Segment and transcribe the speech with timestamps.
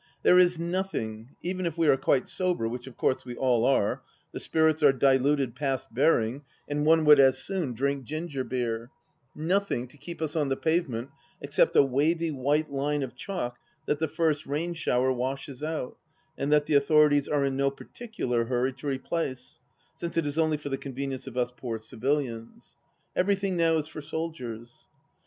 [0.23, 4.01] There is nothing— even if we are quite sober, which of course we all are;
[4.31, 8.87] the spirits are diluted past bearing and one would as soon drink ginger^beer
[9.35, 13.59] 1— ^nothing to keep us on the pavement except a wavy white line of chalk
[13.85, 15.95] that the first rain shower washes out
[16.35, 19.59] and that the authorities are in no particular hurry to replace,
[19.93, 22.75] since it is only for the convenience of us poor civilians.
[23.15, 24.87] Everything now is for soldiers.